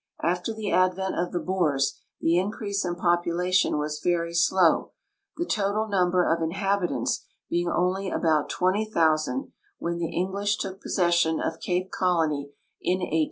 After 0.23 0.51
the 0.51 0.71
advent 0.71 1.13
of 1.19 1.31
the 1.31 1.37
Boers 1.37 2.01
the 2.19 2.39
increase 2.39 2.83
in 2.83 2.95
j)opulation 2.95 3.77
was 3.77 3.99
very 4.03 4.33
slow, 4.33 4.93
the 5.37 5.45
total 5.45 5.87
number 5.87 6.23
of 6.23 6.41
inhabitants 6.41 7.27
being 7.51 7.69
only 7.69 8.09
about 8.09 8.49
twenty 8.49 8.89
thou 8.91 9.15
sand 9.15 9.51
when 9.77 9.99
the 9.99 10.09
English 10.11 10.57
took 10.57 10.81
possession 10.81 11.39
of 11.39 11.59
Cape 11.59 11.91
Colony 11.91 12.49
in 12.81 13.01
ISOO. 13.01 13.19